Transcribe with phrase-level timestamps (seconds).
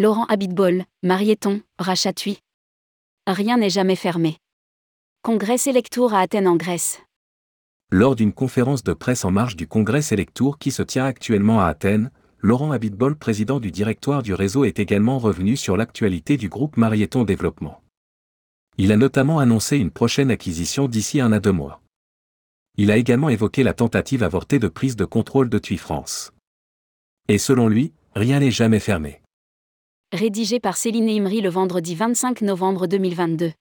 [0.00, 2.38] Laurent Abitbol, Marieton, Rachatui.
[3.26, 4.36] Rien n'est jamais fermé.
[5.22, 7.00] Congrès Selectour à Athènes en Grèce.
[7.90, 11.64] Lors d'une conférence de presse en marge du Congrès Selectour qui se tient actuellement à
[11.64, 16.76] Athènes, Laurent Abitbol, président du directoire du réseau, est également revenu sur l'actualité du groupe
[16.76, 17.82] Marieton Développement.
[18.76, 21.82] Il a notamment annoncé une prochaine acquisition d'ici un à deux mois.
[22.76, 26.32] Il a également évoqué la tentative avortée de prise de contrôle de TUI France.
[27.26, 29.22] Et selon lui, rien n'est jamais fermé.
[30.14, 33.52] Rédigé par Céline Imri le vendredi 25 novembre 2022.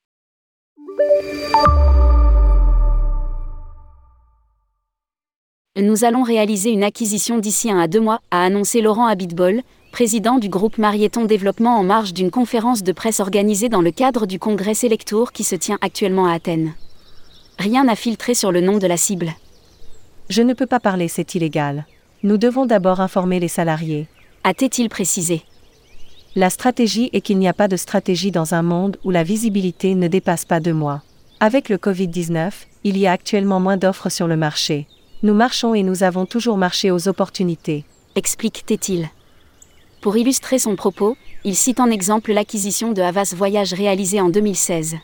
[5.78, 9.62] Nous allons réaliser une acquisition d'ici un à deux mois, a annoncé Laurent Abitbol,
[9.92, 14.26] président du groupe Marieton Développement en marge d'une conférence de presse organisée dans le cadre
[14.26, 16.76] du congrès Selectour qui se tient actuellement à Athènes.
[17.60, 19.34] Rien n'a filtré sur le nom de la cible.
[20.30, 21.86] Je ne peux pas parler, c'est illégal.
[22.24, 24.08] Nous devons d'abord informer les salariés.
[24.46, 25.44] A-t-il précisé
[26.38, 29.96] La stratégie est qu'il n'y a pas de stratégie dans un monde où la visibilité
[29.96, 31.02] ne dépasse pas deux mois.
[31.40, 32.52] Avec le Covid-19,
[32.84, 34.86] il y a actuellement moins d'offres sur le marché.
[35.24, 37.86] Nous marchons et nous avons toujours marché aux opportunités.
[38.14, 39.10] Explique-t-il.
[40.00, 44.98] Pour illustrer son propos, il cite en exemple l'acquisition de Havas Voyage réalisée en 2016.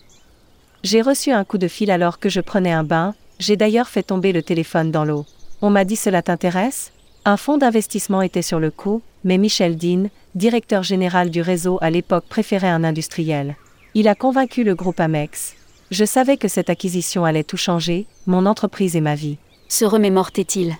[0.84, 4.04] J'ai reçu un coup de fil alors que je prenais un bain, j'ai d'ailleurs fait
[4.04, 5.26] tomber le téléphone dans l'eau.
[5.64, 6.92] On m'a dit cela t'intéresse?
[7.26, 11.90] Un fonds d'investissement était sur le coup, mais Michel Dean, directeur général du réseau à
[11.90, 13.56] l'époque préférait un industriel.
[13.94, 15.56] Il a convaincu le groupe Amex.
[15.92, 19.38] Je savais que cette acquisition allait tout changer, mon entreprise et ma vie
[19.74, 20.76] se remémortait-il?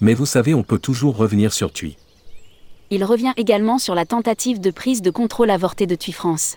[0.00, 1.96] Mais vous savez, on peut toujours revenir sur TUI.
[2.90, 6.56] Il revient également sur la tentative de prise de contrôle avortée de TUI France.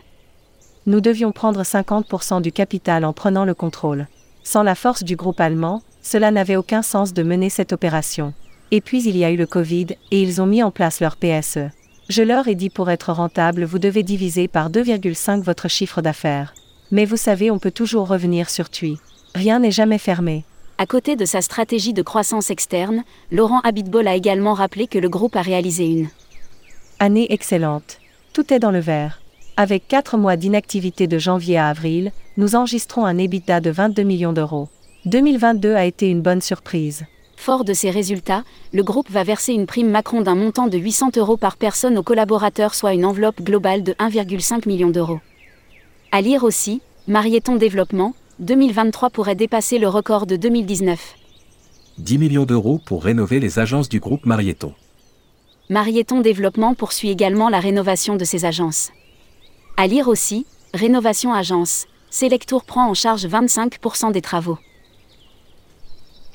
[0.88, 4.08] Nous devions prendre 50% du capital en prenant le contrôle.
[4.44, 8.34] Sans la force du groupe allemand, cela n'avait aucun sens de mener cette opération.
[8.72, 11.16] Et puis il y a eu le Covid, et ils ont mis en place leur
[11.16, 11.70] PSE.
[12.08, 16.54] Je leur ai dit pour être rentable, vous devez diviser par 2,5 votre chiffre d'affaires.
[16.92, 19.00] Mais vous savez, on peut toujours revenir sur TUI.
[19.34, 20.46] Rien n'est jamais fermé.
[20.78, 25.10] À côté de sa stratégie de croissance externe, Laurent Abitbol a également rappelé que le
[25.10, 26.10] groupe a réalisé une
[27.00, 28.00] année excellente.
[28.34, 29.20] Tout est dans le vert.
[29.58, 34.34] Avec 4 mois d'inactivité de janvier à avril, nous enregistrons un EBITDA de 22 millions
[34.34, 34.70] d'euros.
[35.06, 37.06] 2022 a été une bonne surprise.
[37.36, 41.12] Fort de ces résultats, le groupe va verser une prime Macron d'un montant de 800
[41.18, 45.20] euros par personne aux collaborateurs, soit une enveloppe globale de 1,5 million d'euros.
[46.12, 51.16] À lire aussi, Marieton Développement, 2023 pourrait dépasser le record de 2019.
[51.98, 54.74] 10 millions d'euros pour rénover les agences du groupe Marieton.
[55.70, 58.92] Marieton Développement poursuit également la rénovation de ses agences.
[59.78, 64.58] À lire aussi, Rénovation Agence, Selectour prend en charge 25% des travaux.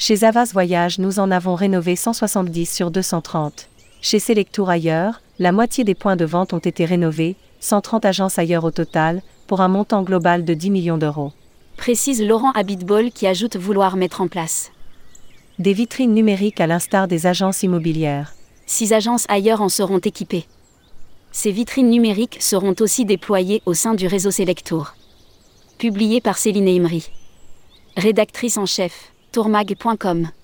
[0.02, 3.68] Chez Avas Voyage, nous en avons rénové 170 sur 230.
[4.00, 8.64] Chez Selectour ailleurs, la moitié des points de vente ont été rénovés, 130 agences ailleurs
[8.64, 11.32] au total, pour un montant global de 10 millions d'euros
[11.76, 14.70] précise Laurent Abitbol qui ajoute vouloir mettre en place
[15.58, 18.34] des vitrines numériques à l'instar des agences immobilières.
[18.66, 20.46] Six agences ailleurs en seront équipées.
[21.32, 24.94] Ces vitrines numériques seront aussi déployées au sein du réseau Selectour.
[25.76, 27.10] Publié par Céline Imri.
[27.96, 30.39] Rédactrice en chef, tourmag.com.